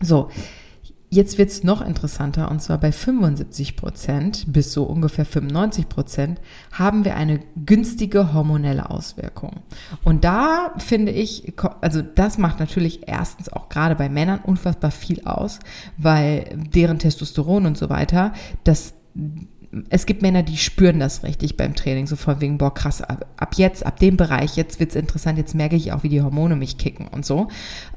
So, 0.00 0.28
Jetzt 1.08 1.38
wird 1.38 1.50
es 1.50 1.62
noch 1.62 1.86
interessanter 1.86 2.50
und 2.50 2.60
zwar 2.60 2.78
bei 2.78 2.90
75 2.90 3.76
Prozent 3.76 4.44
bis 4.48 4.72
so 4.72 4.82
ungefähr 4.84 5.24
95 5.24 5.88
Prozent 5.88 6.40
haben 6.72 7.04
wir 7.04 7.14
eine 7.14 7.40
günstige 7.64 8.34
hormonelle 8.34 8.90
Auswirkung. 8.90 9.60
Und 10.02 10.24
da 10.24 10.74
finde 10.78 11.12
ich, 11.12 11.52
also 11.80 12.02
das 12.02 12.38
macht 12.38 12.58
natürlich 12.58 13.06
erstens 13.06 13.48
auch 13.48 13.68
gerade 13.68 13.94
bei 13.94 14.08
Männern 14.08 14.40
unfassbar 14.40 14.90
viel 14.90 15.22
aus, 15.24 15.60
weil 15.96 16.58
deren 16.74 16.98
Testosteron 16.98 17.66
und 17.66 17.78
so 17.78 17.88
weiter, 17.88 18.32
das 18.64 18.94
es 19.90 20.06
gibt 20.06 20.22
Männer, 20.22 20.42
die 20.42 20.56
spüren 20.56 21.00
das 21.00 21.22
richtig 21.22 21.56
beim 21.56 21.74
Training, 21.74 22.06
so 22.06 22.16
von 22.16 22.40
wegen, 22.40 22.58
boah, 22.58 22.72
krass, 22.72 23.02
ab, 23.02 23.26
ab 23.36 23.54
jetzt, 23.56 23.84
ab 23.84 23.98
dem 23.98 24.16
Bereich, 24.16 24.56
jetzt 24.56 24.80
wird's 24.80 24.94
interessant, 24.94 25.38
jetzt 25.38 25.54
merke 25.54 25.76
ich 25.76 25.92
auch, 25.92 26.02
wie 26.02 26.08
die 26.08 26.22
Hormone 26.22 26.56
mich 26.56 26.78
kicken 26.78 27.08
und 27.08 27.26
so. 27.26 27.48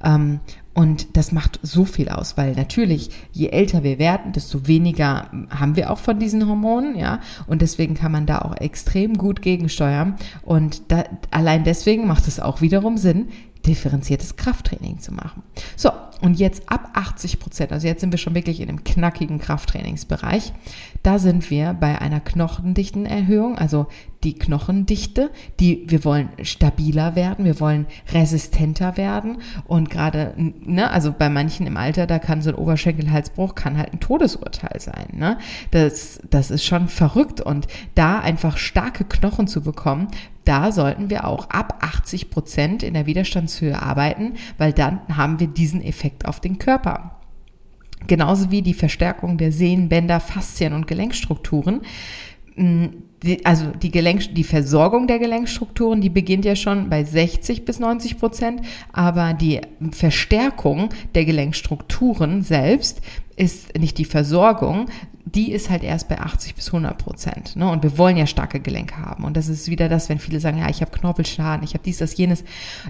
Ähm, 0.04 0.40
und 0.74 1.18
das 1.18 1.32
macht 1.32 1.60
so 1.62 1.84
viel 1.86 2.10
aus, 2.10 2.38
weil 2.38 2.54
natürlich, 2.54 3.10
je 3.32 3.50
älter 3.50 3.84
wir 3.84 4.00
werden, 4.00 4.32
desto 4.32 4.68
weniger 4.68 5.30
haben 5.50 5.76
wir 5.76 5.92
auch 5.92 5.98
von 5.98 6.20
diesen 6.20 6.48
Hormonen, 6.48 6.98
ja. 6.98 7.20
Und 7.48 7.62
deswegen 7.62 7.96
kann 7.96 8.12
man 8.12 8.26
da 8.26 8.40
auch 8.40 8.56
extrem 8.56 9.18
gut 9.18 9.42
gegensteuern. 9.42 10.16
Und 10.42 10.84
da, 10.90 11.04
allein 11.32 11.64
deswegen 11.64 12.08
macht 12.08 12.28
es 12.28 12.40
auch 12.40 12.62
wiederum 12.62 12.98
Sinn, 12.98 13.30
differenziertes 13.66 14.38
Krafttraining 14.38 15.00
zu 15.00 15.14
machen. 15.14 15.44
So, 15.76 15.92
und 16.22 16.40
jetzt 16.40 16.70
ab 16.70 16.92
80 16.94 17.40
Prozent, 17.40 17.72
also 17.72 17.88
jetzt 17.88 18.02
sind 18.02 18.12
wir 18.12 18.18
schon 18.18 18.36
wirklich 18.36 18.62
in 18.62 18.68
dem 18.68 18.84
knackigen 18.84 19.40
Krafttrainingsbereich, 19.40 20.54
da 21.04 21.20
sind 21.20 21.50
wir 21.50 21.74
bei 21.74 22.00
einer 22.00 22.20
Knochendichtenerhöhung, 22.20 23.58
also 23.58 23.88
die 24.24 24.34
Knochendichte, 24.38 25.32
die 25.62 25.86
wir 25.88 26.04
wollen 26.04 26.30
stabiler 26.44 27.16
werden, 27.16 27.46
wir 27.46 27.60
wollen 27.62 27.86
resistenter 28.12 28.98
werden 28.98 29.38
und 29.66 29.90
gerade, 29.90 30.34
ne, 30.38 30.92
also 30.92 31.14
bei 31.18 31.30
manchen 31.30 31.66
im 31.66 31.78
Alter, 31.78 32.06
da 32.06 32.20
kann 32.20 32.42
so 32.42 32.50
ein 32.50 32.56
Oberschenkelhalsbruch 32.56 33.56
kann 33.56 33.78
halt 33.78 33.94
ein 33.94 34.02
Todesurteil 34.02 34.80
sein, 34.82 35.08
ne? 35.14 35.38
Das, 35.72 36.20
das 36.30 36.52
ist 36.52 36.66
schon 36.66 36.90
verrückt 36.90 37.40
und 37.40 37.68
da 37.96 38.20
einfach 38.20 38.58
starke 38.58 39.06
Knochen 39.06 39.48
zu 39.48 39.62
bekommen, 39.62 40.10
da 40.50 40.72
sollten 40.72 41.12
wir 41.12 41.26
auch 41.26 41.52
ab 41.52 41.78
80 41.82 42.32
Prozent 42.32 42.82
in 42.82 42.96
der 42.96 43.06
Widerstandshöhe 43.06 43.80
arbeiten, 43.80 44.34
weil 44.58 44.74
dann 44.74 45.02
haben 45.16 45.40
wir 45.40 45.46
diesen 45.46 45.80
Effekt 45.80 46.09
auf 46.26 46.40
den 46.40 46.60
Körper. 46.60 47.20
Genauso 48.08 48.50
wie 48.52 48.62
die 48.62 48.74
Verstärkung 48.74 49.38
der 49.38 49.52
Sehnen, 49.52 49.90
Bänder, 49.90 50.20
Faszien 50.20 50.74
und 50.74 50.88
Gelenkstrukturen. 50.88 51.82
Mm, 52.56 52.86
also 53.44 53.68
die, 53.68 53.92
Gelenk, 53.92 54.34
die 54.34 54.44
Versorgung 54.44 55.08
der 55.08 55.20
Gelenkstrukturen, 55.20 56.00
die 56.00 56.10
beginnt 56.10 56.46
ja 56.46 56.56
schon 56.56 56.90
bei 56.90 57.04
60 57.04 57.66
bis 57.66 57.80
90 57.80 58.18
Prozent, 58.18 58.62
aber 58.94 59.34
die 59.34 59.60
Verstärkung 59.92 60.90
der 61.16 61.26
Gelenkstrukturen 61.26 62.42
selbst 62.42 63.02
ist 63.36 63.78
nicht 63.78 63.98
die 63.98 64.06
Versorgung, 64.06 64.88
die 65.36 65.52
ist 65.52 65.70
halt 65.70 65.84
erst 65.84 66.08
bei 66.08 66.20
80 66.20 66.56
bis 66.56 66.68
100 66.68 66.98
Prozent. 66.98 67.56
Ne? 67.56 67.70
Und 67.70 67.84
wir 67.84 67.98
wollen 67.98 68.18
ja 68.18 68.26
starke 68.26 68.60
Gelenke 68.60 68.98
haben. 68.98 69.24
Und 69.24 69.38
das 69.38 69.48
ist 69.48 69.70
wieder 69.70 69.90
das, 69.90 70.10
wenn 70.10 70.18
viele 70.18 70.40
sagen, 70.40 70.58
ja, 70.58 70.70
ich 70.70 70.82
habe 70.82 70.92
Knorpelschaden, 70.92 71.64
ich 71.64 71.74
habe 71.74 71.84
dies, 71.84 71.98
das, 71.98 72.18
jenes, 72.18 72.44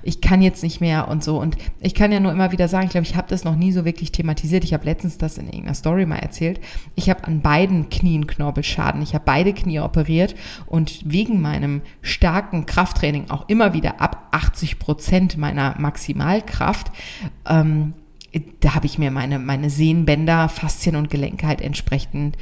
ich 0.04 0.22
kann 0.22 0.42
jetzt 0.42 0.64
nicht 0.64 0.80
mehr 0.80 1.08
und 1.08 1.24
so. 1.24 1.40
Und 1.40 1.58
ich 1.82 1.94
kann 1.94 2.12
ja 2.12 2.20
nur 2.20 2.32
immer 2.32 2.52
wieder 2.52 2.68
sagen, 2.68 2.86
ich 2.86 2.92
glaube, 2.92 3.08
ich 3.08 3.16
habe 3.16 3.28
das 3.28 3.44
noch 3.44 3.56
nie 3.56 3.72
so 3.72 3.84
wirklich 3.84 4.12
thematisiert. 4.12 4.64
Ich 4.64 4.74
habe 4.74 4.86
letztens 4.86 5.18
das 5.18 5.38
in 5.38 5.48
irgendeiner 5.48 5.74
Story 5.74 6.06
mal 6.06 6.20
erzählt. 6.20 6.62
Ich 6.96 7.10
habe 7.10 7.26
an 7.26 7.42
beiden 7.42 7.90
Knien 7.90 8.28
Knorpelschaden. 8.28 9.02
Ich 9.02 9.14
habe 9.14 9.24
beide 9.26 9.54
Knie 9.54 9.80
operiert 9.80 10.36
und 10.66 11.02
wegen 11.04 11.42
meinem 11.42 11.82
starken 12.02 12.66
Krafttraining 12.66 13.30
auch 13.30 13.50
immer 13.50 13.74
wieder 13.74 14.00
ab 14.02 14.30
80 14.32 14.80
Prozent 14.80 15.38
meiner 15.38 15.76
Maximalkraft 15.78 16.92
ähm, 17.48 17.94
da 18.60 18.76
habe 18.76 18.86
ich 18.86 18.98
mir 18.98 19.12
meine, 19.12 19.40
meine 19.40 19.70
Sehnenbänder, 19.70 20.50
Faszien 20.50 20.96
und 20.96 21.10
Gelenke 21.10 21.48
halt 21.48 21.62
entsprechend 21.62 22.38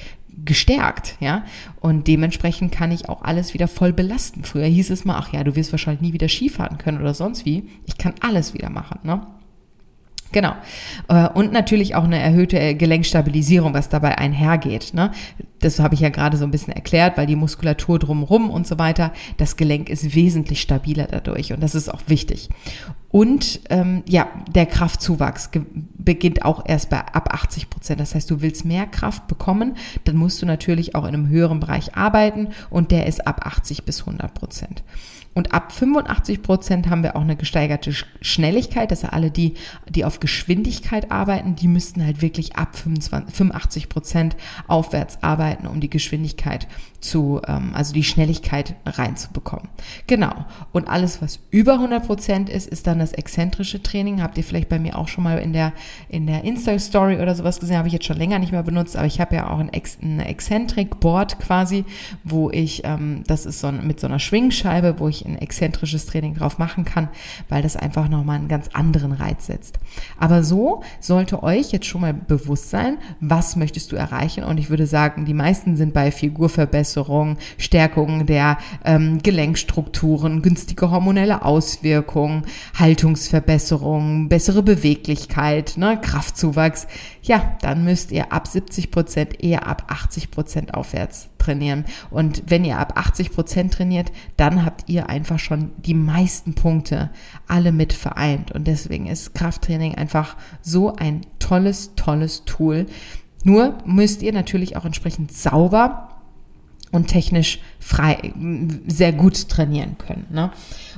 gestärkt, 0.45 1.15
ja. 1.19 1.43
Und 1.79 2.07
dementsprechend 2.07 2.71
kann 2.71 2.91
ich 2.91 3.09
auch 3.09 3.23
alles 3.23 3.53
wieder 3.53 3.67
voll 3.67 3.93
belasten. 3.93 4.43
Früher 4.43 4.65
hieß 4.65 4.91
es 4.91 5.05
mal, 5.05 5.17
ach 5.17 5.33
ja, 5.33 5.43
du 5.43 5.55
wirst 5.55 5.71
wahrscheinlich 5.71 6.01
nie 6.01 6.13
wieder 6.13 6.29
Skifahren 6.29 6.77
können 6.77 6.99
oder 6.99 7.13
sonst 7.13 7.45
wie. 7.45 7.67
Ich 7.85 7.97
kann 7.97 8.13
alles 8.21 8.53
wieder 8.53 8.69
machen, 8.69 8.99
ne? 9.03 9.25
Genau. 10.31 10.53
Äh, 11.07 11.29
und 11.29 11.53
natürlich 11.53 11.95
auch 11.95 12.03
eine 12.03 12.19
erhöhte 12.19 12.75
Gelenkstabilisierung, 12.75 13.73
was 13.73 13.89
dabei 13.89 14.17
einhergeht. 14.17 14.93
Ne? 14.93 15.11
Das 15.59 15.79
habe 15.79 15.95
ich 15.95 16.01
ja 16.01 16.09
gerade 16.09 16.37
so 16.37 16.43
ein 16.43 16.51
bisschen 16.51 16.73
erklärt, 16.73 17.17
weil 17.17 17.25
die 17.25 17.35
Muskulatur 17.35 17.99
drumherum 17.99 18.49
und 18.49 18.67
so 18.67 18.77
weiter, 18.77 19.11
das 19.37 19.57
Gelenk 19.57 19.89
ist 19.89 20.15
wesentlich 20.15 20.61
stabiler 20.61 21.07
dadurch 21.09 21.53
und 21.53 21.61
das 21.61 21.75
ist 21.75 21.89
auch 21.93 22.01
wichtig. 22.07 22.49
Und 23.09 23.61
ähm, 23.69 24.03
ja, 24.07 24.27
der 24.53 24.65
Kraftzuwachs 24.65 25.49
beginnt 25.97 26.43
auch 26.43 26.63
erst 26.65 26.89
bei 26.89 26.99
ab 26.99 27.33
80 27.33 27.69
Prozent. 27.69 27.99
Das 27.99 28.13
heißt, 28.13 28.29
du 28.29 28.41
willst 28.41 28.65
mehr 28.65 28.85
Kraft 28.85 29.27
bekommen, 29.27 29.75
dann 30.03 30.17
musst 30.17 30.41
du 30.41 30.45
natürlich 30.45 30.93
auch 30.93 31.03
in 31.03 31.13
einem 31.13 31.29
höheren 31.29 31.59
Bereich 31.59 31.95
arbeiten 31.95 32.49
und 32.69 32.91
der 32.91 33.07
ist 33.07 33.25
ab 33.25 33.45
80 33.45 33.85
bis 33.85 34.01
100 34.01 34.33
Prozent. 34.33 34.83
Und 35.37 35.53
ab 35.53 35.71
85 35.71 36.41
Prozent 36.41 36.89
haben 36.89 37.03
wir 37.03 37.15
auch 37.15 37.21
eine 37.21 37.35
gesteigerte 37.35 37.93
Schnelligkeit. 38.21 38.89
Das 38.89 39.03
heißt, 39.03 39.13
alle 39.13 39.29
die, 39.29 39.53
die 39.87 40.03
auf 40.03 40.19
Geschwindigkeit 40.19 41.11
arbeiten, 41.11 41.55
die 41.55 41.67
müssten 41.67 42.03
halt 42.03 42.23
wirklich 42.23 42.55
ab 42.55 42.75
25, 42.75 43.35
85 43.35 43.87
Prozent 43.87 44.35
aufwärts 44.67 45.21
arbeiten, 45.21 45.46
um 45.55 45.79
die 45.79 45.89
Geschwindigkeit 45.89 46.67
zu, 46.99 47.41
ähm, 47.47 47.71
also 47.73 47.93
die 47.93 48.03
Schnelligkeit 48.03 48.75
reinzubekommen. 48.85 49.69
Genau. 50.07 50.45
Und 50.71 50.87
alles, 50.87 51.21
was 51.21 51.39
über 51.51 51.73
100 51.73 52.05
Prozent 52.05 52.49
ist, 52.49 52.67
ist 52.67 52.87
dann 52.87 52.99
das 52.99 53.13
exzentrische 53.13 53.81
Training. 53.81 54.21
Habt 54.21 54.37
ihr 54.37 54.43
vielleicht 54.43 54.69
bei 54.69 54.79
mir 54.79 54.97
auch 54.97 55.07
schon 55.07 55.23
mal 55.23 55.37
in 55.37 55.53
der, 55.53 55.73
in 56.09 56.27
der 56.27 56.43
Insta-Story 56.43 57.17
oder 57.17 57.35
sowas 57.35 57.59
gesehen, 57.59 57.77
habe 57.77 57.87
ich 57.87 57.93
jetzt 57.93 58.05
schon 58.05 58.17
länger 58.17 58.39
nicht 58.39 58.51
mehr 58.51 58.63
benutzt, 58.63 58.97
aber 58.97 59.05
ich 59.05 59.19
habe 59.19 59.35
ja 59.35 59.49
auch 59.49 59.59
ein, 59.59 59.71
Ex, 59.71 59.97
ein 60.01 60.19
Eccentric-Board 60.19 61.39
quasi, 61.39 61.85
wo 62.23 62.49
ich, 62.49 62.83
ähm, 62.83 63.23
das 63.27 63.45
ist 63.45 63.59
so 63.59 63.67
ein, 63.67 63.85
mit 63.85 63.99
so 63.99 64.07
einer 64.07 64.19
Schwingscheibe, 64.19 64.99
wo 64.99 65.07
ich 65.07 65.25
ein 65.25 65.37
exzentrisches 65.37 66.07
Training 66.07 66.35
drauf 66.35 66.57
machen 66.57 66.83
kann, 66.83 67.09
weil 67.49 67.61
das 67.61 67.75
einfach 67.75 68.09
nochmal 68.09 68.37
einen 68.37 68.47
ganz 68.47 68.69
anderen 68.73 69.11
Reiz 69.11 69.45
setzt. 69.45 69.79
Aber 70.19 70.43
so 70.43 70.83
sollte 70.99 71.43
euch 71.43 71.71
jetzt 71.71 71.85
schon 71.85 72.01
mal 72.01 72.13
bewusst 72.13 72.69
sein, 72.69 72.97
was 73.19 73.55
möchtest 73.55 73.91
du 73.91 73.95
erreichen? 73.95 74.43
Und 74.43 74.57
ich 74.57 74.69
würde 74.69 74.87
sagen, 74.87 75.25
die 75.25 75.33
meisten 75.37 75.77
sind 75.77 75.93
bei 75.93 76.11
Figurverbesserung, 76.11 77.37
Stärkung 77.57 78.25
der 78.25 78.57
ähm, 78.83 79.23
Gelenkstrukturen, 79.23 80.41
günstige 80.41 80.91
hormonelle 80.91 81.43
Auswirkungen, 81.45 82.43
Haltungsverbesserung, 82.77 84.27
bessere 84.27 84.63
Beweglichkeit, 84.63 85.77
ne, 85.77 85.99
Kraftzuwachs. 86.01 86.87
Ja, 87.21 87.57
dann 87.61 87.83
müsst 87.83 88.11
ihr 88.11 88.33
ab 88.33 88.47
70 88.47 88.91
Prozent 88.91 89.43
eher 89.43 89.67
ab 89.67 89.85
80 89.87 90.31
Prozent 90.31 90.73
aufwärts 90.73 91.29
trainieren. 91.37 91.85
Und 92.09 92.43
wenn 92.47 92.65
ihr 92.65 92.77
ab 92.77 92.93
80 92.95 93.31
Prozent 93.31 93.73
trainiert, 93.73 94.11
dann 94.35 94.65
habt 94.65 94.89
ihr 94.89 95.09
einfach 95.09 95.39
schon 95.39 95.71
die 95.77 95.93
meisten 95.93 96.55
Punkte 96.55 97.09
alle 97.47 97.71
mit 97.71 97.93
vereint. 97.93 98.51
Und 98.51 98.67
deswegen 98.67 99.07
ist 99.07 99.33
Krafttraining 99.33 99.95
einfach 99.95 100.35
so 100.61 100.95
ein 100.95 101.21
tolles, 101.39 101.91
tolles 101.95 102.43
Tool. 102.45 102.87
Nur 103.43 103.77
müsst 103.85 104.21
ihr 104.21 104.33
natürlich 104.33 104.75
auch 104.75 104.85
entsprechend 104.85 105.31
sauber 105.31 106.09
und 106.91 107.07
technisch 107.07 107.59
frei, 107.79 108.33
sehr 108.87 109.11
gut 109.11 109.49
trainieren 109.49 109.97
können. 109.97 110.25
Ne? 110.31 110.51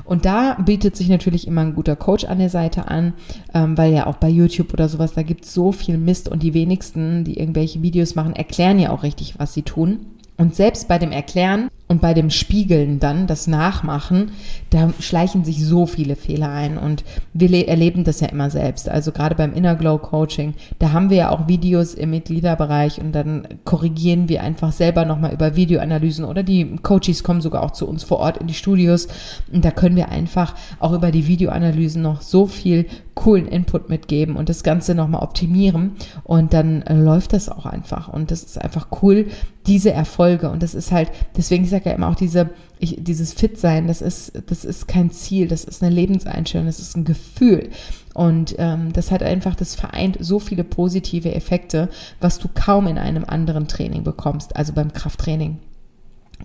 Und 0.06 0.26
da 0.26 0.54
bietet 0.54 0.96
sich 0.96 1.10
natürlich 1.10 1.48
immer 1.48 1.62
ein 1.62 1.76
guter 1.76 1.96
Coach 1.96 2.26
an 2.26 2.40
der 2.40 2.50
Seite 2.50 2.88
an, 2.88 3.14
ähm, 3.54 3.78
weil 3.78 3.94
ja 3.94 4.08
auch 4.08 4.18
bei 4.18 4.30
YouTube 4.30 4.74
oder 4.74 4.88
sowas, 4.88 5.14
da 5.14 5.24
gibt 5.24 5.46
es 5.46 5.54
so 5.54 5.72
viel 5.72 5.98
Mist 5.98 6.30
und 6.30 6.44
die 6.44 6.54
wenigsten, 6.54 7.24
die 7.24 7.40
irgendwelche 7.40 7.82
Videos 7.82 8.16
machen, 8.16 8.36
erklären 8.36 8.80
ja 8.80 8.92
auch 8.92 9.04
richtig, 9.04 9.36
was 9.40 9.54
sie 9.54 9.64
tun. 9.64 10.06
Und 10.38 10.56
selbst 10.56 10.88
bei 10.88 11.00
dem 11.00 11.12
Erklären 11.12 11.70
und 11.92 12.02
bei 12.02 12.14
dem 12.14 12.30
Spiegeln 12.30 13.00
dann, 13.00 13.26
das 13.26 13.48
Nachmachen, 13.48 14.32
da 14.70 14.94
schleichen 15.00 15.44
sich 15.44 15.66
so 15.66 15.88
viele 15.88 16.16
Fehler 16.16 16.52
ein. 16.52 16.78
Und 16.78 17.04
wir 17.34 17.68
erleben 17.68 18.04
das 18.04 18.20
ja 18.20 18.28
immer 18.28 18.52
selbst. 18.52 18.88
Also 18.88 19.12
gerade 19.12 19.34
beim 19.34 19.54
Inner 19.54 19.76
Glow 19.76 19.98
Coaching, 19.98 20.54
da 20.78 20.92
haben 20.92 21.10
wir 21.10 21.18
ja 21.18 21.30
auch 21.32 21.48
Videos 21.48 21.96
im 21.96 22.12
Mitgliederbereich 22.12 23.02
und 23.02 23.12
dann 23.14 23.48
korrigieren 23.66 24.30
wir 24.30 24.44
einfach 24.44 24.72
selber 24.72 25.04
nochmal 25.04 25.34
über 25.34 25.56
Videoanalysen 25.56 26.26
oder 26.26 26.44
die 26.44 26.76
Coaches 26.84 27.24
kommen 27.24 27.42
sogar 27.42 27.64
auch 27.64 27.72
zu 27.72 27.88
uns 27.88 28.04
vor 28.04 28.20
Ort 28.20 28.38
in 28.38 28.46
die 28.46 28.54
Studios. 28.54 29.08
Und 29.52 29.66
da 29.66 29.72
können 29.72 29.96
wir 29.96 30.10
einfach 30.10 30.54
auch 30.80 30.94
über 30.94 31.10
die 31.10 31.26
Videoanalysen 31.26 32.04
noch 32.04 32.22
so 32.22 32.46
viel 32.46 32.86
coolen 33.16 33.48
Input 33.48 33.90
mitgeben 33.90 34.36
und 34.38 34.48
das 34.48 34.64
Ganze 34.64 34.96
nochmal 34.96 35.24
optimieren. 35.24 35.94
Und 36.24 36.54
dann 36.54 36.84
äh, 36.84 36.94
läuft 36.94 37.34
das 37.34 37.50
auch 37.50 37.66
einfach. 37.66 38.08
Und 38.08 38.32
das 38.32 38.44
ist 38.44 38.62
einfach 38.62 38.88
cool, 39.02 39.26
diese 39.68 39.92
Erfolge. 39.92 40.50
Und 40.50 40.64
das 40.64 40.74
ist 40.74 40.92
halt, 40.92 41.12
deswegen 41.36 41.66
sage 41.66 41.79
ich 41.80 41.86
ja 41.86 41.92
immer 41.94 42.10
auch 42.10 42.16
diese, 42.16 42.50
ich, 42.80 42.98
dieses 43.00 43.34
Fit-Sein, 43.34 43.88
das 43.88 44.02
ist, 44.02 44.34
das 44.48 44.66
ist 44.66 44.88
kein 44.88 45.12
Ziel, 45.12 45.48
das 45.48 45.64
ist 45.64 45.84
eine 45.84 45.94
Lebenseinstellung, 45.94 46.68
das 46.68 46.80
ist 46.80 46.96
ein 46.96 47.06
Gefühl. 47.06 47.70
Und 48.14 48.56
ähm, 48.58 48.94
das 48.94 49.12
hat 49.12 49.24
einfach, 49.24 49.56
das 49.56 49.76
vereint 49.76 50.18
so 50.20 50.40
viele 50.40 50.64
positive 50.64 51.34
Effekte, 51.34 51.90
was 52.20 52.40
du 52.40 52.48
kaum 52.54 52.88
in 52.88 52.98
einem 52.98 53.26
anderen 53.26 53.68
Training 53.68 54.04
bekommst, 54.04 54.56
also 54.56 54.74
beim 54.74 54.94
Krafttraining. 54.94 55.58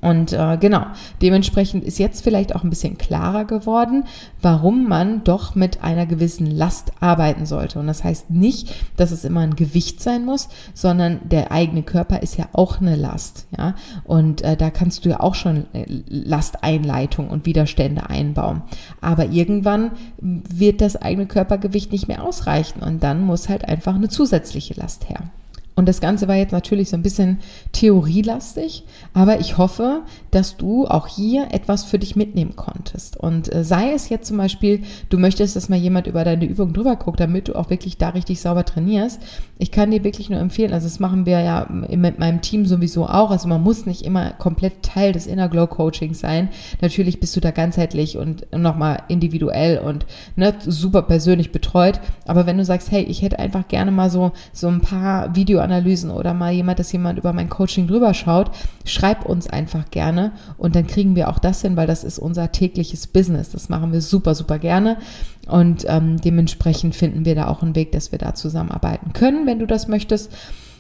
Und 0.01 0.33
äh, 0.33 0.59
genau, 0.61 0.87
dementsprechend 1.23 1.85
ist 1.85 1.99
jetzt 1.99 2.23
vielleicht 2.23 2.55
auch 2.55 2.63
ein 2.63 2.71
bisschen 2.71 2.99
klarer 2.99 3.45
geworden, 3.45 4.05
warum 4.43 4.87
man 4.89 5.25
doch 5.25 5.55
mit 5.55 5.83
einer 5.83 6.05
gewissen 6.05 6.47
Last 6.47 6.93
arbeiten 7.01 7.47
sollte. 7.47 7.79
Und 7.79 7.87
das 7.87 8.05
heißt 8.05 8.31
nicht, 8.31 8.75
dass 8.97 9.13
es 9.13 9.25
immer 9.25 9.41
ein 9.41 9.57
Gewicht 9.57 10.03
sein 10.03 10.25
muss, 10.25 10.49
sondern 10.75 11.21
der 11.29 11.53
eigene 11.53 11.83
Körper 11.83 12.23
ist 12.23 12.37
ja 12.37 12.49
auch 12.53 12.81
eine 12.81 12.97
Last. 12.97 13.47
Ja? 13.57 13.75
Und 14.05 14.43
äh, 14.43 14.57
da 14.57 14.71
kannst 14.71 15.05
du 15.05 15.09
ja 15.11 15.21
auch 15.21 15.35
schon 15.35 15.67
äh, 15.73 15.87
Lasteinleitung 16.09 17.31
und 17.31 17.47
Widerstände 17.47 18.11
einbauen. 18.11 18.63
Aber 19.01 19.27
irgendwann 19.27 19.93
wird 20.19 20.81
das 20.81 20.97
eigene 20.97 21.27
Körpergewicht 21.27 21.93
nicht 21.93 22.09
mehr 22.09 22.25
ausreichen 22.25 22.83
und 22.83 23.03
dann 23.03 23.23
muss 23.23 23.49
halt 23.49 23.67
einfach 23.67 23.95
eine 23.95 24.09
zusätzliche 24.09 24.75
Last 24.75 25.09
her. 25.09 25.31
Und 25.77 25.89
das 25.89 26.01
Ganze 26.01 26.29
war 26.29 26.37
jetzt 26.37 26.53
natürlich 26.53 26.89
so 26.89 26.97
ein 26.97 27.03
bisschen 27.03 27.39
theorielastig, 27.73 28.85
aber 29.13 29.41
ich 29.41 29.59
hoffe, 29.59 30.03
dass 30.31 30.57
du 30.57 30.87
auch 30.87 31.09
hier 31.09 31.49
etwas 31.51 31.85
für 31.85 31.99
dich 31.99 32.15
mitnehmen 32.15 32.55
konntest. 32.55 33.17
Und 33.17 33.53
äh, 33.53 33.65
sei 33.65 33.93
es 33.93 34.09
jetzt 34.09 34.29
zum 34.29 34.37
Beispiel, 34.37 34.83
du 35.09 35.19
möchtest, 35.19 35.57
dass 35.57 35.69
mal 35.69 35.79
jemand 35.79 36.07
über 36.07 36.23
deine 36.23 36.45
Übung 36.45 36.73
drüber 36.73 36.95
guckt, 36.95 37.19
damit 37.19 37.49
du 37.49 37.57
auch 37.57 37.71
wirklich 37.71 37.99
da 37.99 38.11
richtig 38.11 38.41
sauber 38.41 38.65
trainierst. 38.65 39.21
Ich 39.59 39.73
kann 39.73 39.91
dir 39.91 40.05
wirklich 40.05 40.31
nur 40.31 40.39
empfehlen, 40.39 40.73
also 40.73 40.87
das 40.87 41.01
machen 41.01 41.27
wir 41.27 41.41
ja 41.41 41.67
mit 41.69 42.19
meinem 42.19 42.41
Team 42.41 42.67
sowieso 42.67 43.07
auch. 43.07 43.33
Also 43.33 43.49
man 43.49 43.63
muss 43.63 43.85
nicht 43.85 44.03
immer 44.03 44.31
komplett 44.31 44.83
Teil 44.83 45.13
des 45.13 45.27
Inner 45.27 45.49
Glow 45.49 45.67
Coachings 45.67 46.21
sein. 46.21 46.51
Natürlich 46.83 47.19
bist 47.19 47.35
du 47.35 47.41
da 47.41 47.51
ganzheitlich 47.51 48.17
und 48.17 48.47
nochmal 48.57 49.03
individuell 49.09 49.79
und 49.79 50.07
ne, 50.37 50.55
super 50.65 51.03
persönlich 51.03 51.51
betreut. 51.51 52.01
Aber 52.27 52.47
wenn 52.47 52.59
du 52.59 52.65
sagst, 52.65 52.93
hey, 52.93 53.03
ich 53.03 53.23
hätte 53.23 53.41
einfach 53.41 53.67
gerne 53.67 53.91
mal 53.91 54.11
so, 54.11 54.31
so 54.53 54.69
ein 54.69 54.81
paar 54.81 55.35
Video 55.35 55.64
Videoanalysen 55.65 56.11
oder 56.11 56.35
mal 56.35 56.53
jemand, 56.53 56.79
dass 56.79 56.93
jemand 56.93 57.19
über 57.19 57.33
mein 57.33 57.49
Coaching 57.49 57.87
drüber 57.87 58.15
schaut, 58.15 58.51
schreib 58.85 59.25
uns 59.25 59.49
einfach 59.49 59.91
gerne 59.91 60.33
und 60.59 60.77
dann 60.77 60.87
kriegen 60.87 61.17
wir 61.17 61.29
auch 61.29 61.39
das 61.39 61.63
hin, 61.63 61.77
weil 61.77 61.87
das 61.87 62.05
ist 62.05 62.19
unser 62.19 62.53
tägliches 62.53 63.07
Business. 63.07 63.51
Das 63.51 63.69
machen 63.69 63.93
wir 63.93 64.01
super, 64.01 64.35
super 64.35 64.59
gerne 64.59 64.99
und 65.47 65.85
ähm, 65.89 66.21
dementsprechend 66.21 66.95
finden 66.95 67.25
wir 67.25 67.35
da 67.35 67.49
auch 67.49 67.63
einen 67.63 67.75
Weg, 67.75 67.93
dass 67.93 68.13
wir 68.13 68.19
da 68.19 68.35
zusammenarbeiten 68.35 69.13
können, 69.13 69.47
wenn 69.47 69.59
du 69.59 69.67
das 69.67 69.89
möchtest. 69.89 70.33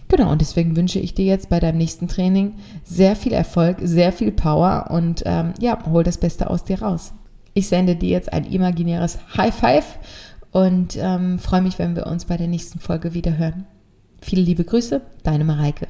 Genau, 0.08 0.30
und 0.30 0.42
deswegen 0.42 0.76
wünsche 0.76 0.98
ich 0.98 1.14
dir 1.14 1.24
jetzt 1.24 1.48
bei 1.48 1.60
deinem 1.60 1.78
nächsten 1.78 2.08
Training 2.08 2.54
sehr 2.84 3.16
viel 3.16 3.32
Erfolg, 3.32 3.78
sehr 3.82 4.12
viel 4.12 4.32
Power 4.32 4.88
und 4.90 5.22
ähm, 5.24 5.54
ja, 5.60 5.78
hol 5.90 6.04
das 6.04 6.18
Beste 6.18 6.50
aus 6.50 6.64
dir 6.64 6.82
raus. 6.82 7.14
Ich 7.54 7.68
sende 7.68 7.96
dir 7.96 8.10
jetzt 8.10 8.32
ein 8.32 8.44
imaginäres 8.44 9.18
High 9.36 9.54
Five 9.54 9.98
und 10.50 10.98
ähm, 11.00 11.38
freue 11.38 11.62
mich, 11.62 11.78
wenn 11.78 11.96
wir 11.96 12.06
uns 12.06 12.26
bei 12.26 12.36
der 12.36 12.48
nächsten 12.48 12.80
Folge 12.80 13.14
wieder 13.14 13.38
hören. 13.38 13.64
Viele 14.24 14.40
liebe 14.40 14.64
Grüße, 14.64 15.02
deine 15.22 15.44
Mareike. 15.44 15.86